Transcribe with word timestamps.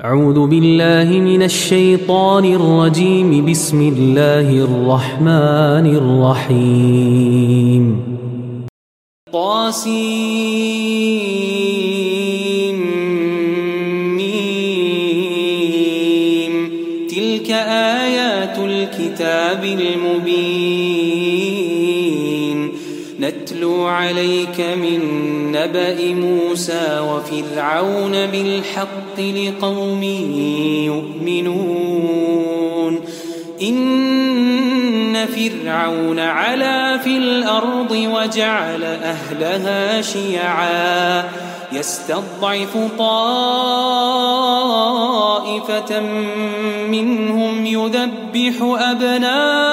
أعوذ 0.00 0.46
بالله 0.46 1.20
من 1.20 1.42
الشيطان 1.42 2.44
الرجيم. 2.44 3.50
بسم 3.50 3.92
الله 3.96 4.50
الرحمن 4.50 5.96
الرحيم. 5.96 8.02
ميم. 14.16 16.70
تلك 17.08 17.50
آيات 17.50 18.58
الكتاب 18.58 19.64
المبين. 19.64 20.41
نتلو 23.42 23.86
عليك 23.86 24.60
من 24.60 25.00
نبأ 25.52 26.14
موسى 26.14 27.00
وفرعون 27.00 28.26
بالحق 28.26 29.20
لقوم 29.20 30.02
يؤمنون 31.26 33.00
إن 33.62 35.26
فرعون 35.26 36.18
علا 36.18 36.98
في 36.98 37.16
الأرض 37.16 37.90
وجعل 37.90 38.84
أهلها 38.84 40.02
شيعا 40.02 41.24
يستضعف 41.72 42.78
طائفة 42.98 43.60
منهم 46.88 47.66
يذبح 47.66 48.54
أبناءهم 48.62 49.72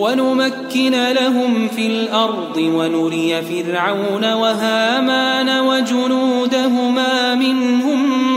ونمكن 0.00 1.12
لهم 1.12 1.68
في 1.68 1.86
الأرض 1.86 2.56
ونري 2.56 3.42
فرعون 3.42 4.32
وهامان 4.32 5.60
وجنودهما 5.60 7.34
منهم 7.34 8.32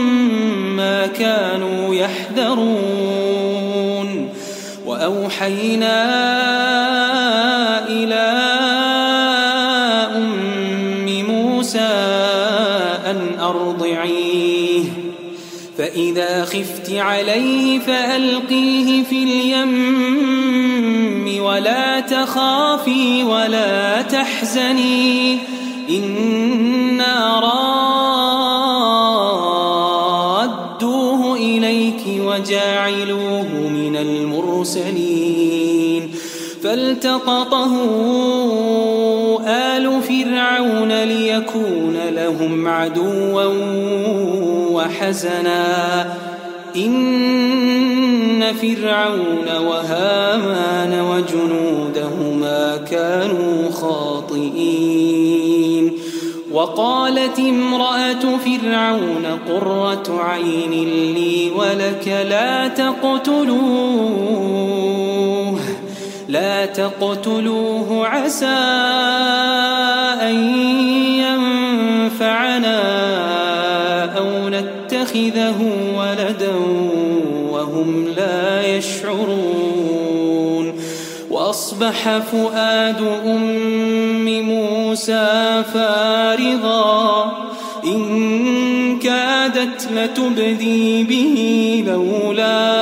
ما 0.76 1.06
كانوا 1.06 1.94
يحذرون. 1.94 3.44
وأوحينا 4.86 6.04
إلى 7.88 8.24
أم 10.16 11.24
موسى 11.28 11.94
أن 13.06 13.38
أرضعيه. 13.40 14.84
فإذا 15.78 16.44
خفت 16.44 16.92
عليه 16.92 17.78
فألقيه 17.78 19.02
في 19.02 19.22
اليم 19.22 20.23
ولا 21.54 22.00
تخافي 22.00 23.22
ولا 23.22 24.02
تحزني. 24.02 25.38
إنا 25.90 27.40
رادوه 30.80 31.36
إليك 31.36 32.02
وجاعلوه 32.06 33.48
من 33.68 33.96
المرسلين. 33.96 35.34
فالتقطه 36.62 37.74
آل 39.46 40.02
فرعون 40.02 41.02
ليكون 41.02 41.96
لهم 42.10 42.68
عدوا 42.68 43.44
وحزنا. 44.70 46.33
إن 46.76 48.42
فرعون 48.52 49.48
وهامان 49.66 51.00
وجنودهما 51.00 52.76
كانوا 52.76 53.70
خاطئين. 53.70 55.44
وقالت 56.54 57.38
امرأة 57.38 58.38
فرعون 58.44 59.26
قرة 59.48 60.22
عين 60.22 60.70
لي 61.14 61.50
ولك 61.56 62.08
لا 62.28 62.68
تقتلوه 62.68 64.04
لا 66.28 66.66
تقتلوه 66.66 68.06
عسى 68.06 68.46
أن 70.22 70.34
ينفعنا 72.14 72.78
أو 74.18 74.48
نتخذه 74.48 75.83
يشعرون. 78.84 80.74
وأصبح 81.30 82.18
فؤاد 82.18 83.02
أم 83.26 84.42
موسى 84.42 85.62
فارغا. 85.74 87.32
إن 87.86 88.98
كادت 88.98 89.88
لتبدي 89.92 91.02
به 91.02 91.84
لولا 91.86 92.74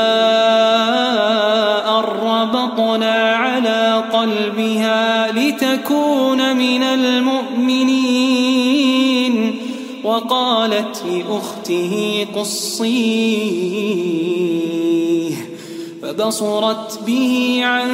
أربطنا 1.99 3.35
على 3.35 4.05
قلبها 4.13 5.33
لتكون 5.33 6.57
من 6.57 6.83
المؤمنين. 6.83 8.33
وقالت 10.05 11.05
لأخته 11.07 12.27
قصيه 12.35 14.52
فبصرت 16.13 16.99
به 17.07 17.61
عن 17.63 17.89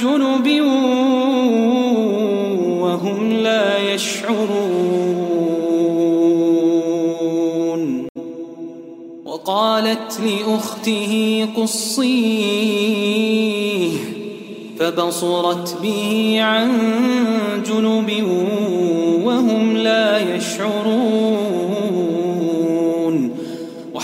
جنب 0.00 0.46
وهم 2.80 3.32
لا 3.32 3.78
يشعرون. 3.94 4.98
وقالت 9.24 10.20
لأخته 10.20 11.46
قصيه 11.56 12.78
فبصرت 14.78 15.76
به 15.82 16.38
عن 16.40 16.70
جنب 17.66 18.10
وهم 19.24 19.76
لا 19.76 20.36
يشعرون. 20.36 21.27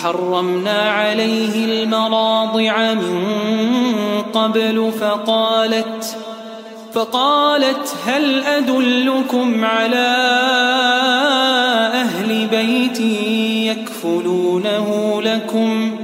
وحرمنا 0.05 0.81
عليه 0.91 1.65
المراضع 1.65 2.95
من 2.95 3.25
قبل 4.33 4.93
فقالت 5.01 6.17
فقالت 6.93 7.95
هل 8.07 8.45
أدلكم 8.45 9.65
على 9.65 10.17
أهل 11.95 12.47
بيت 12.47 13.01
يكفلونه 13.71 15.21
لكم 15.23 15.97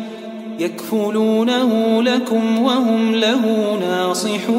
يكفلونه 0.59 2.03
لكم 2.03 2.63
وهم 2.63 3.15
له 3.15 3.77
ناصحون. 3.81 4.51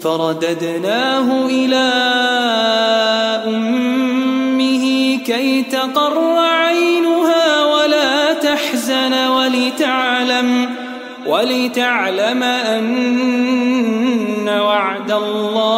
فرددناه 0.00 1.46
إلى 1.46 1.88
أمة 3.46 4.07
كي 5.28 5.62
تقر 5.62 6.38
عينها 6.38 7.64
ولا 7.64 8.32
تحزن 8.32 9.28
ولتعلم 9.28 10.68
ولتعلم 11.26 12.42
أن 12.42 14.48
وعد 14.48 15.12
الله 15.12 15.77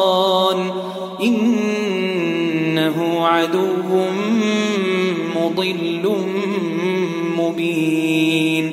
عدو 3.41 4.05
مضل 5.35 6.05
مبين. 7.37 8.65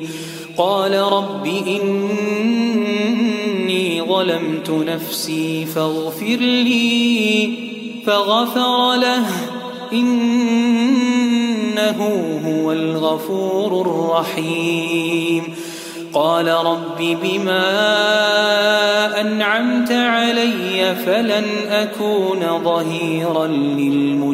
قال 0.57 0.95
رب 0.95 1.45
إني 1.67 2.01
ظلمت 4.01 4.69
نفسي 4.69 5.65
فاغفر 5.65 6.37
لي 6.37 7.49
فغفر 8.05 8.95
له. 8.95 9.25
إنه 9.93 11.99
هو 12.45 12.71
الغفور 12.71 13.81
الرحيم. 13.81 15.43
قال 16.13 16.47
رب 16.47 17.17
بما 17.21 17.61
أنعمت 19.21 19.91
علي 19.91 20.95
فلن 20.95 21.45
أكون 21.69 22.63
ظهيرا 22.63 23.47
للمجرمين. 23.47 24.29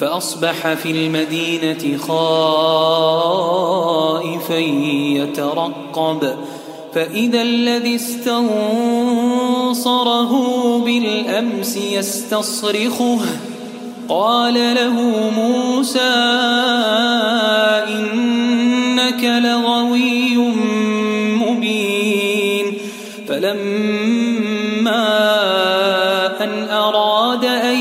فأصبح 0.00 0.74
في 0.74 0.90
المدينة 0.90 1.98
خائفا 1.98 2.18
يترقب. 5.18 6.36
فإذا 6.94 7.42
الذي 7.42 7.94
استنصره 7.94 8.38
بالأمس 10.78 11.76
يستصرخه. 11.76 13.18
قال 14.08 14.54
له 14.54 15.30
موسى 15.36 16.14
إنك 17.88 19.24
لغوي 19.24 20.36
مبين 21.36 22.78
فلما 23.28 23.88
أن 26.44 26.68
أراد 26.70 27.44
أن 27.44 27.78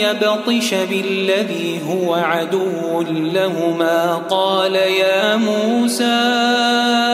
يبطش 0.00 0.74
بالذي 0.74 1.80
هو 1.88 2.14
عدو 2.14 3.02
لهما 3.10 4.14
قال 4.30 4.74
يا 4.74 5.36
موسى 5.36 7.13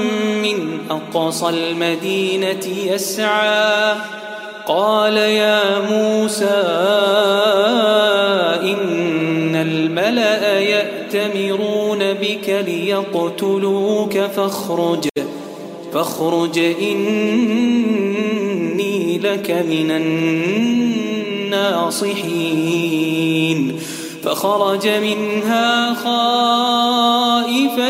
أقصى 0.91 1.49
المدينة 1.49 2.67
يسعى. 2.85 3.95
قال 4.67 5.17
يا 5.17 5.79
موسى 5.79 6.63
إن 8.63 9.55
الملأ 9.55 10.59
يأتمرون 10.59 12.13
بك 12.13 12.63
ليقتلوك 12.67 14.17
فاخرج 14.17 15.07
فاخرج 15.93 16.59
إني 16.59 17.19
لك 19.19 19.51
من 19.51 19.91
الناصحين. 21.51 22.51
فخرج 24.23 24.87
منها 24.87 25.93
خائفا 25.93 27.89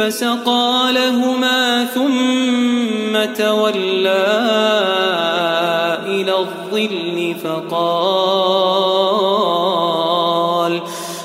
فسقى 0.00 0.92
لهما 0.92 1.84
ثم 1.84 3.24
تولى 3.34 4.26
إلى 6.06 6.34
الظل 6.38 7.34
فقال 7.44 8.80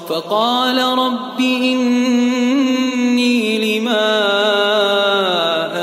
فقال 0.10 0.77
رب 0.77 1.39
إني 1.39 1.79
لما 3.79 4.08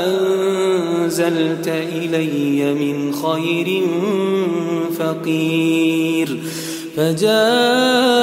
أنزلت 0.05 1.67
إلي 1.67 2.73
من 2.73 3.13
خير 3.13 3.87
فقير 4.99 6.39
فجاءته 6.95 8.22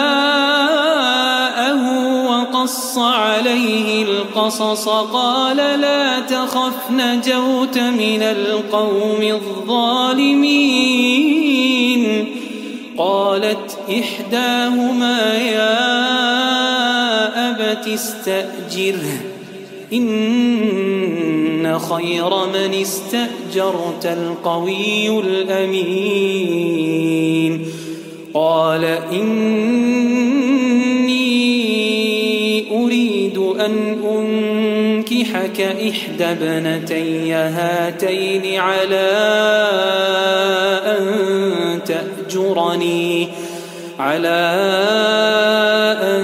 وقص 2.71 2.97
عليه 2.97 4.03
القصص 4.03 4.89
قال 4.89 5.57
لا 5.57 6.19
تخف 6.19 6.91
نجوت 6.91 7.77
من 7.77 8.21
القوم 8.21 9.21
الظالمين 9.21 10.65
قالت 12.97 13.77
إحداهما 13.89 15.33
يا 15.35 15.81
أبت 17.49 17.87
استأجره 17.87 19.21
إن 19.93 21.79
خير 21.79 22.29
من 22.29 22.73
استأجرت 22.73 24.05
القوي 24.05 25.19
الأمين 25.19 26.31
قال 28.33 28.85
إن 28.85 29.90
أن 33.65 33.97
أنكحك 34.03 35.61
إحدى 35.61 36.25
ابنتي 36.25 37.33
هاتين 37.33 38.59
على 38.59 39.11
أن 40.85 41.79
تأجرني 41.85 43.27
على 43.99 44.51
أن 46.01 46.23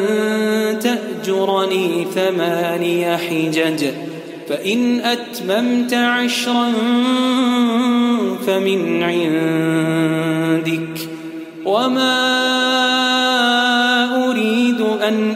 تأجرني 0.80 2.08
ثماني 2.16 3.18
حجج. 3.18 3.86
فإن 4.50 5.00
أتممت 5.00 5.94
عشرا 5.94 6.72
فمن 8.48 9.04
عندك. 9.04 11.00
وما 11.66 12.18
أريد 14.30 14.82
أن 14.82 15.36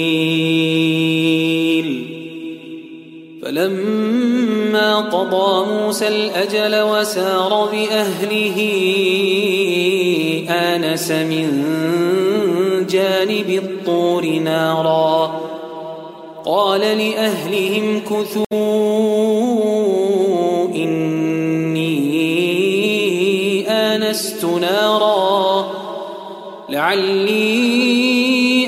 فلما 3.61 4.99
قضى 4.99 5.65
موسى 5.71 6.07
الأجل 6.07 6.81
وسار 6.81 7.69
بأهله 7.71 8.57
آنس 10.49 11.11
من 11.11 11.47
جانب 12.89 13.49
الطور 13.49 14.25
نارا. 14.25 15.41
قال 16.45 16.81
لأهلهم 16.81 17.99
كثوا 17.99 18.45
إني 20.75 21.91
آنست 23.69 24.45
نارا. 24.45 25.71
لعلي 26.69 28.01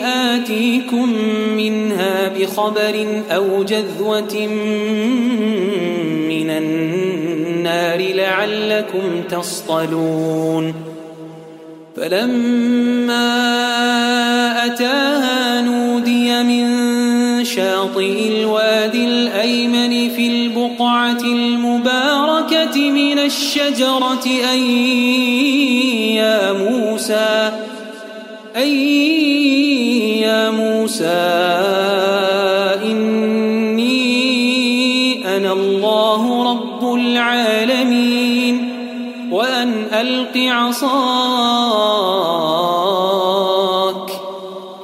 آتيكم 0.04 1.33
بخبر 2.54 3.24
أو 3.32 3.64
جذوة 3.64 4.48
من 6.30 6.50
النار 6.50 8.14
لعلكم 8.14 9.24
تصطلون. 9.30 10.74
فلما 11.98 13.26
أتاها 14.66 15.62
نودي 15.62 16.44
من 16.44 16.66
شاطئ 17.46 18.28
الوادي 18.28 19.06
الأيمن 19.06 20.10
في 20.10 20.28
البقعة 20.28 21.22
المباركة 21.24 22.92
من 22.92 23.20
الشجرة 23.20 24.26
أي 24.52 26.16
يا 26.16 26.54
موسى 26.54 27.52
أي 28.56 29.04
يا 30.22 30.52
موسى 30.52 31.43
العالمين 37.14 38.56
وأن 39.32 39.86
ألق 39.94 40.38
عصاك 40.38 40.94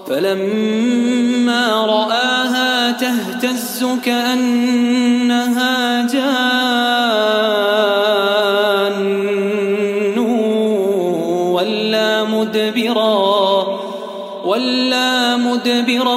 فلما 0.08 1.86
رآها 1.86 2.92
تهتز 2.92 3.86
كأنها 4.06 6.08
جان 6.08 6.30
ولا 11.54 12.24
مدبرا 12.24 13.68
ولا 14.46 15.38
مدبرا 15.38 16.16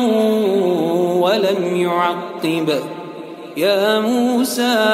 ولم 1.25 1.77
يعقب. 1.77 2.69
يا 3.57 4.01
موسى 4.01 4.92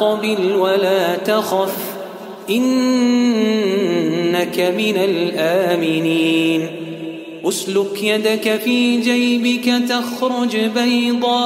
أقبل 0.00 0.56
ولا 0.56 1.16
تخف 1.16 1.76
إنك 2.50 4.60
من 4.60 4.96
الآمنين. 4.96 6.68
أسلك 7.44 8.02
يدك 8.02 8.60
في 8.64 9.00
جيبك 9.00 9.82
تخرج 9.88 10.56
بيضاء 10.56 11.36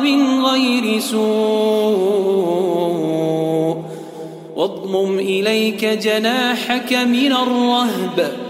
من 0.00 0.44
غير 0.44 1.00
سوء. 1.00 1.20
واضمم 4.56 5.18
إليك 5.18 5.84
جناحك 5.84 6.92
من 6.92 7.32
الرهب. 7.32 8.49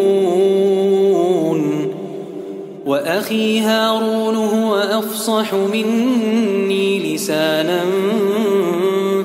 وأخي 2.91 3.59
هارون 3.59 4.35
هو 4.35 4.75
أفصح 4.75 5.53
مني 5.53 7.15
لسانا 7.15 7.81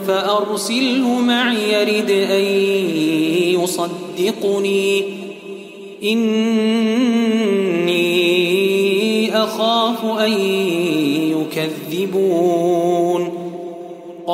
فأرسله 0.07 1.21
معي 1.21 1.73
يرد 1.73 2.11
أن 2.11 2.45
يصدقني. 3.63 5.05
إني 6.03 6.57
أخاف 9.37 10.05
أن 10.05 10.33
يكذبون. 11.93 12.76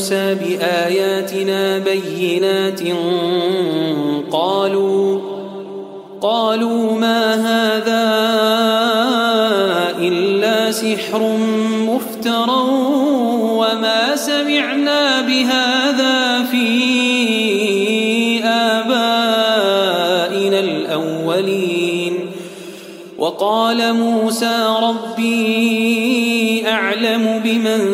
موسى 0.00 0.34
بآياتنا 0.34 1.78
بينات 1.78 2.80
قالوا 4.32 5.20
قالوا 6.20 6.92
ما 6.92 7.34
هذا 7.34 8.08
إلا 9.98 10.70
سحر 10.72 11.36
مفترى 11.88 12.64
وما 13.60 14.16
سمعنا 14.16 15.20
بهذا 15.20 16.44
في 16.50 16.70
آبائنا 18.44 19.80
الأولين. 20.60 22.30
وقال 23.18 23.94
موسى 23.94 24.76
ربي 24.82 26.64
أعلم 26.68 27.40
بمن 27.44 27.89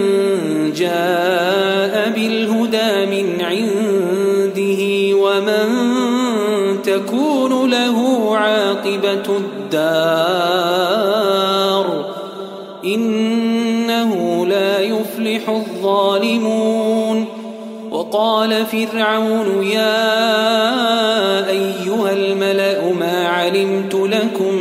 عاقبة 8.96 9.36
الدار 9.36 10.86
إنه 12.84 14.46
لا 14.46 14.80
يفلح 14.80 15.48
الظالمون 15.48 17.24
وقال 17.90 18.66
فرعون 18.66 19.62
يا 19.62 20.30
أيها 21.50 22.12
الملأ 22.12 22.92
ما 22.92 23.28
علمت 23.28 23.94
لكم 23.94 24.54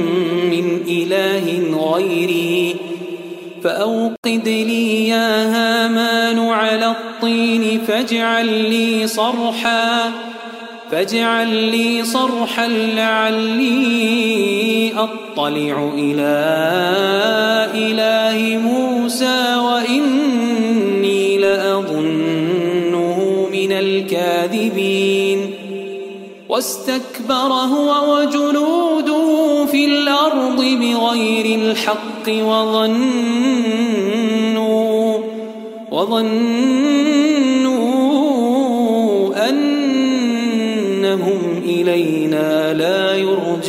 من 0.51 0.81
إله 0.87 1.61
غيري 1.93 2.75
فأوقد 3.63 4.47
لي 4.47 5.07
يا 5.07 5.45
هامان 5.45 6.39
على 6.39 6.87
الطين 6.87 7.81
فاجعل 7.87 8.45
لي 8.45 9.07
صرحا 9.07 10.11
فاجعل 10.95 11.47
لي 11.47 12.03
صرحا 12.03 12.67
لعلي 12.67 13.73
أطلع 14.97 15.91
إلى 15.93 16.35
إله 17.75 18.57
موسى 18.57 19.55
وإني 19.55 21.37
لأظنه 21.37 23.19
من 23.51 23.71
الكاذبين. 23.71 25.51
واستكبر 26.49 27.51
هو 27.75 28.15
وجنوده 28.15 29.65
في 29.65 29.85
الأرض 29.85 30.61
بغير 30.61 31.59
الحق 31.59 32.29
وظنوا 32.29 33.35
وظنوا 35.91 37.34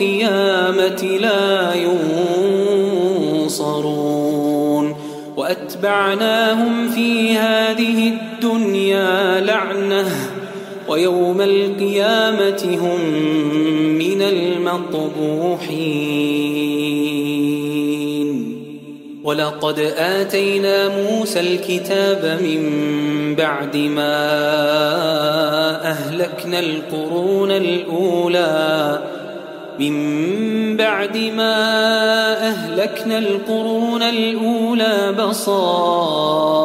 القيامة 0.00 1.18
لا 1.20 1.74
ينصرون 3.44 4.96
وأتبعناهم 5.36 6.88
في 6.88 7.32
هذه 7.32 8.08
الدنيا 8.08 9.40
لعنةً 9.40 10.06
ويوم 10.88 11.40
القيامة 11.40 12.78
هم 12.80 13.00
من 13.98 14.22
المقبوحين 14.22 15.68
ولقد 19.24 19.78
آتينا 19.98 20.88
موسى 20.88 21.40
الكتاب 21.40 22.40
من 22.42 23.34
بعد 23.34 23.76
ما 23.76 24.18
أهلكنا 25.90 26.60
القرون 26.60 27.50
الأولى 27.50 28.98
من 29.78 30.76
بعد 30.76 31.16
ما 31.16 31.54
أهلكنا 32.48 33.18
القرون 33.18 34.02
الأولى 34.02 35.14
بصائر 35.18 36.64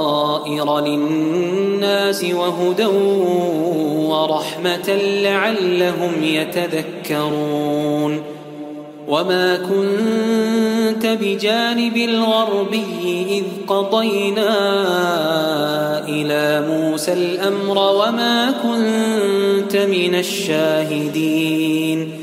للناس 0.80 2.24
وهدى 2.24 2.86
ورحمة 4.10 4.98
لعلهم 5.24 6.24
يتذكرون 6.24 8.22
وما 9.08 9.56
كنت 9.56 11.06
بجانب 11.06 11.98
الغربي 11.98 13.26
إذ 13.30 13.44
قضينا 13.68 14.50
إلى 16.10 16.66
موسى 16.70 17.14
الأمر 17.14 17.78
وما 17.78 18.54
كنت 18.64 19.76
من 19.76 20.16
الشاهدين 20.16 22.23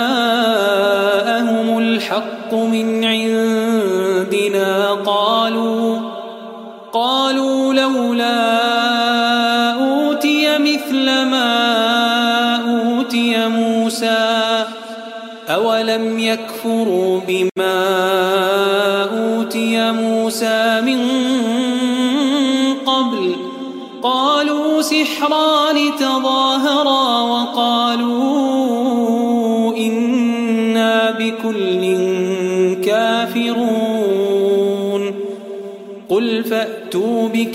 الحق 2.51 2.53
من 2.53 3.05
عندنا. 3.05 4.91
قالوا 5.05 5.99
قالوا 6.93 7.73
لولا 7.73 8.51
أوتي 9.73 10.57
مثل 10.57 11.05
ما 11.05 11.51
أوتي 12.55 13.47
موسى 13.47 14.65
أولم 15.49 16.19
يكفروا 16.19 17.00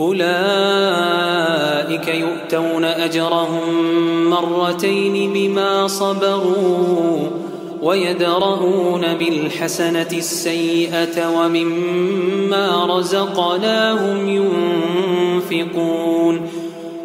أولئك 0.00 0.18
يؤتون 2.08 2.84
أجرهم 2.84 4.30
مرتين 4.30 5.32
بما 5.32 5.86
صبروا 5.86 7.18
ويدرؤون 7.82 9.14
بالحسنة 9.14 10.08
السيئة 10.12 11.38
ومما 11.38 12.96
رزقناهم 12.98 14.28
ينفقون 15.50 16.48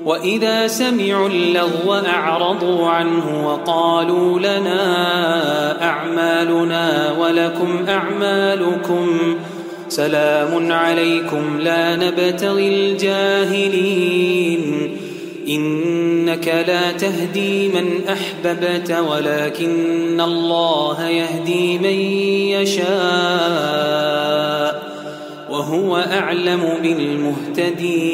وإذا 0.06 0.68
سمعوا 0.68 1.30
اللغو 1.30 1.94
أعرضوا 1.94 2.88
عنه 2.88 3.48
وقالوا 3.48 4.40
لنا 4.40 5.84
أعمالنا 5.84 7.14
ولكم 7.20 7.86
أعمالكم 7.90 9.08
سلام 9.94 10.72
عليكم 10.72 11.60
لا 11.60 11.96
نبتغي 11.96 12.68
الجاهلين. 12.68 14.64
إنك 15.48 16.48
لا 16.68 16.92
تهدي 16.92 17.68
من 17.68 18.02
أحببت 18.10 18.92
ولكن 18.92 20.22
الله 20.22 21.10
يهدي 21.10 21.78
من 21.78 22.00
يشاء 22.62 22.84
وهو 25.50 25.98
أعلم 25.98 26.78
بالمهتدين. 26.84 28.14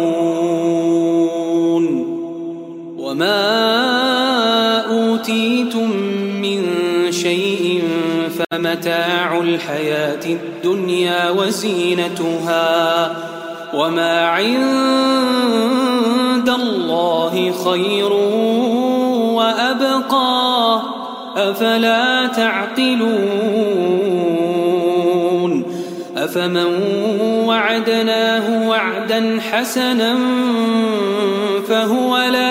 أوتيتم 5.21 5.89
من 6.41 6.61
شيء 7.11 7.83
فمتاع 8.39 9.37
الحياة 9.37 10.25
الدنيا 10.25 11.29
وزينتها 11.29 13.15
وما 13.73 14.27
عند 14.27 14.49
الله 16.49 17.53
خير 17.65 18.13
وأبقى 19.33 20.81
أفلا 21.37 22.27
تعقلون 22.27 23.11
أفمن 26.17 26.65
وعدناه 27.45 28.67
وعدا 28.69 29.39
حسنا 29.51 30.17
فهو 31.67 32.11
كمن 32.11 32.50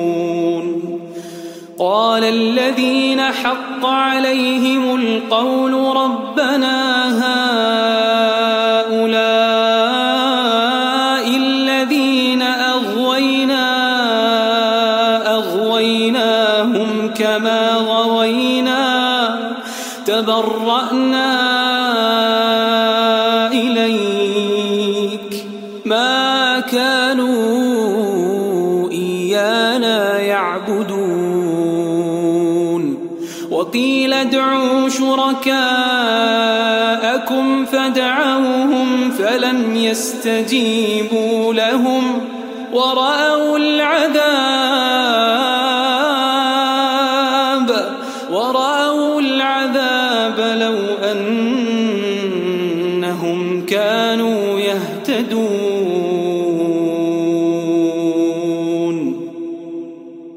قال 1.81 2.23
الذين 2.23 3.21
حق 3.21 3.85
عليهم 3.85 4.95
القول 4.95 5.73
ربنا 5.97 6.77
هؤلاء 7.23 8.00
شركاءكم 35.11 35.55
فدعوهم 37.65 39.11
فلم 39.11 39.75
يستجيبوا 39.75 41.53
لهم 41.53 42.21
ورأوا 42.73 43.57
العذاب 43.57 44.21
ورأوا 48.31 49.21
العذاب 49.21 50.39
لو 50.39 50.77
أنهم 51.11 52.45
كانوا 53.65 54.59
يهتدون. 54.59 56.11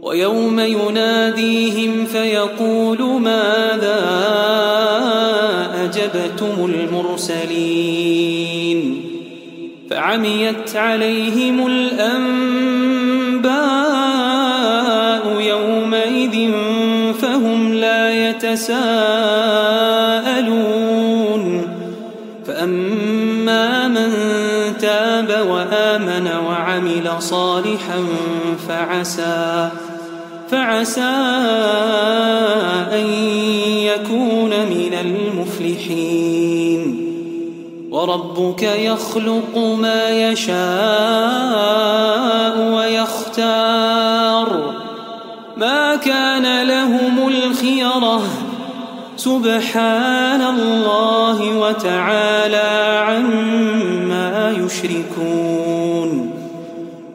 ويوم 0.02 0.60
يناديهم 0.60 2.06
فيقول 2.06 3.02
ماذا 3.20 4.63
أعجبتم 5.96 6.74
المرسلين 7.14 8.00
فعميت 9.90 10.76
عليهم 10.76 11.66
الأنباء 11.66 12.24
يومئذ 15.40 16.52
فهم 17.20 17.74
لا 17.74 18.28
يتساءلون 18.28 18.74
فأما 22.46 23.88
من 23.88 24.12
تاب 24.78 25.46
وآمن 25.48 26.28
وعمل 26.46 27.10
صالحا 27.18 28.04
فعسى 28.68 29.70
فعسى 30.54 31.14
أن 32.92 33.06
يكون 33.82 34.50
من 34.50 34.94
المفلحين. 35.00 36.80
وربك 37.90 38.62
يخلق 38.62 39.58
ما 39.58 40.30
يشاء 40.30 40.58
ويختار. 42.58 44.74
ما 45.56 45.96
كان 45.96 46.62
لهم 46.62 47.28
الخيرة. 47.28 48.22
سبحان 49.16 50.42
الله 50.42 51.58
وتعالى 51.58 53.02
عما 53.06 54.54
يشركون. 54.58 55.63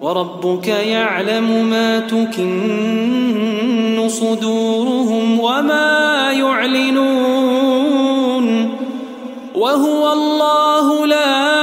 وربك 0.10 0.67
يعلم 0.67 1.65
ما 1.69 2.00
تكن 2.00 4.08
صدورهم 4.08 5.39
وما 5.39 6.32
يعلنون 6.32 7.89
وهو 9.56 10.13
الله 10.13 11.06
لا 11.06 11.60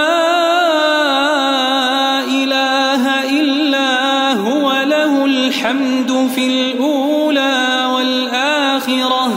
إله 2.24 3.30
إلا 3.40 4.32
هو 4.32 4.82
له 4.82 5.24
الحمد 5.24 6.28
في 6.34 6.46
الأولى 6.46 7.86
والآخرة 7.94 9.28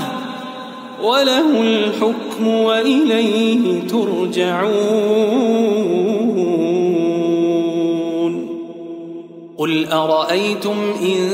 وله 1.04 1.62
الحكم 1.62 2.48
وإليه 2.48 3.88
ترجعون. 3.88 4.99
أرأيتم 10.30 10.94
إن 11.02 11.30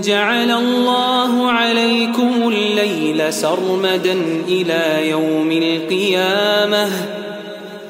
جعل 0.00 0.50
الله 0.50 1.50
عليكم 1.50 2.48
الليل 2.48 3.32
سرمدا 3.32 4.16
إلى 4.48 5.08
يوم 5.08 5.52
القيامة؟ 5.52 6.88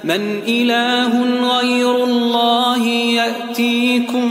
من 0.05 0.41
إله 0.49 1.13
غير 1.59 2.05
الله 2.05 2.87
يأتيكم 2.89 4.31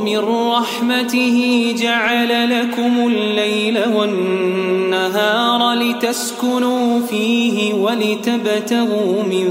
ومن 0.00 0.18
رحمته 0.52 1.74
جعل 1.78 2.60
لكم 2.60 3.06
الليل 3.06 3.78
والنهار 3.94 5.74
لتسكنوا 5.74 7.00
فيه 7.00 7.74
ولتبتغوا 7.74 9.22
من 9.22 9.48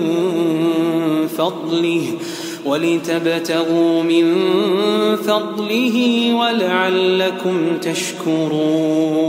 فضله 1.37 2.01
ولتبتغوا 2.65 4.03
من 4.03 4.35
فضله 5.15 6.29
ولعلكم 6.33 7.77
تشكرون. 7.81 9.19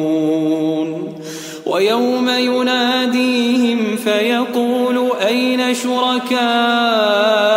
ويوم 1.66 2.28
يناديهم 2.28 3.96
فيقول 3.96 5.10
أين 5.26 5.74
شركائي 5.74 7.49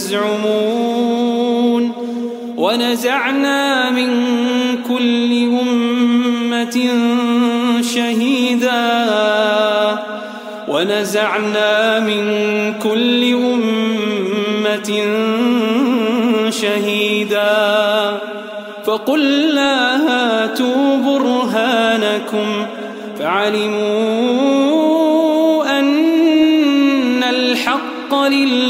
كنتم 0.00 0.08
تزعمون 0.08 1.92
ونزعنا 2.56 3.90
من 3.90 4.08
كل 4.88 5.32
أمة 5.60 6.88
شهيدا 7.94 8.98
ونزعنا 10.68 12.00
من 12.00 12.24
كل 12.82 13.34
أمة 13.34 14.90
شهيدا 16.50 18.18
فقلنا 18.84 19.96
هاتوا 20.08 20.96
برهانكم 20.96 22.66
فعلموا 23.18 24.70
أن 25.78 27.22
الحق 27.22 28.14
لله 28.14 28.69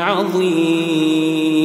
عظيم 0.00 1.64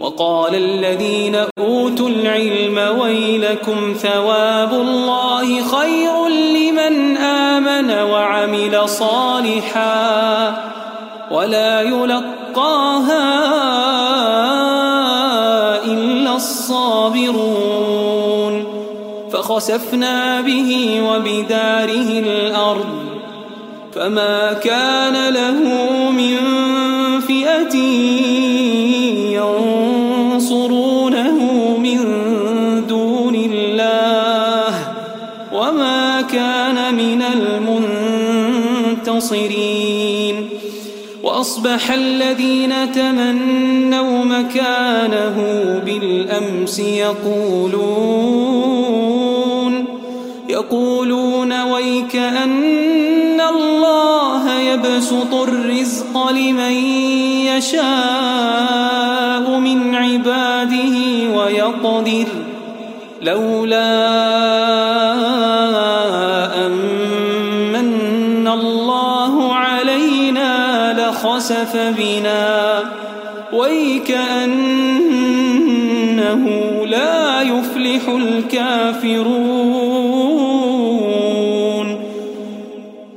وقال 0.00 0.54
الذين 0.54 1.36
أوتوا 1.58 2.08
العلم 2.08 2.98
ويلكم 3.00 3.94
ثواب 3.98 4.72
الله 4.72 5.62
خير 5.62 6.28
لمن 6.28 7.16
آمن 7.16 7.90
وعمل 7.90 8.88
صالحاً 8.88 10.74
ولا 11.30 11.80
يلقاها 11.80 13.34
إلا 15.84 16.36
الصابرون. 16.36 17.84
فخسفنا 19.32 20.40
به 20.40 21.02
وبداره 21.08 22.10
الأرض 22.18 23.04
فما 23.94 24.52
كان 24.52 25.34
له 25.34 25.60
كان 36.34 36.94
من 36.94 37.22
المنتصرين. 39.22 40.48
وأصبح 41.24 41.90
الذين 41.90 42.92
تمنوا 42.92 44.24
مكانه 44.24 45.36
بالأمس 45.86 46.78
يقولون 46.78 48.34
يقولون 50.48 51.62
ويك 51.62 52.16
أن 52.16 53.40
الله 53.40 54.60
يبسط 54.60 55.34
الرزق 55.34 56.30
لمن 56.30 56.72
يشاء 57.56 57.84
من 59.58 59.94
عباده 59.94 60.96
ويقدر 61.36 62.26
لولا 63.22 63.84
خسف 71.44 71.76
بنا 71.76 72.82
ويكأنه 73.52 74.54
لا 76.86 77.42
يفلح 77.42 78.08
الكافرون 78.08 79.34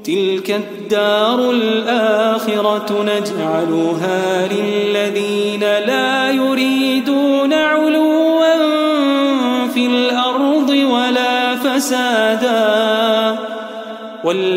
تلك 0.04 0.52
الدار 0.52 1.52
الآخرة 1.52 3.04
نجعلها 3.04 4.48
للذين 4.48 5.77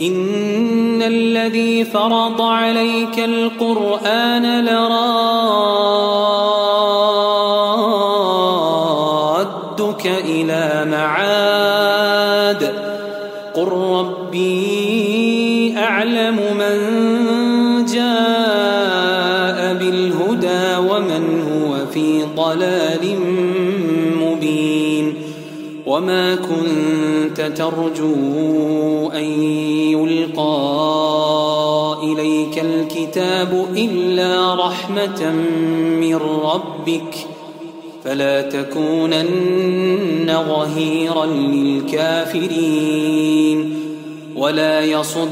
إن 0.00 1.02
الذي 1.02 1.84
فرض 1.84 2.42
عليك 2.42 3.18
القرآن 3.18 4.64
لرادك 4.64 5.20
إلى 10.06 10.86
معاد 10.90 12.72
قل 13.54 13.68
ربي 13.68 15.74
أعلم 15.76 16.36
من 16.36 16.78
جاء 17.84 19.74
بالهدى 19.74 20.76
ومن 20.90 21.42
هو 21.50 21.86
في 21.86 22.22
ضلال 22.36 23.16
مبين 24.20 25.14
وما 25.86 26.34
كنت 26.34 27.40
ترجو 27.40 29.08
أن 29.08 29.22
الكتاب 32.60 33.66
إلا 33.76 34.54
رحمة 34.54 35.30
من 36.00 36.16
ربك 36.44 37.14
فلا 38.04 38.42
تكونن 38.42 40.26
ظهيرا 40.48 41.26
للكافرين 41.26 42.60
ولا 44.36 44.80
يصدنك 44.80 45.26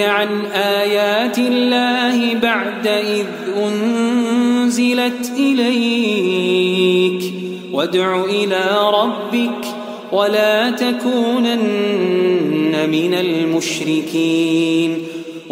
عن 0.00 0.46
آيات 0.54 1.38
الله 1.38 2.34
بعد 2.34 2.86
إذ 2.86 3.26
أنزلت 3.56 5.32
إليك 5.36 7.22
وادع 7.72 8.24
إلى 8.24 8.90
ربك 8.94 9.66
ولا 10.12 10.70
تكونن 10.70 11.64
من 12.90 13.14
المشركين 13.14 14.98